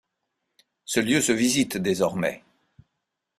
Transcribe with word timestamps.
Ce 0.83 0.99
lieu 0.99 1.21
se 1.21 1.31
visite 1.31 1.77
désormais. 1.77 2.43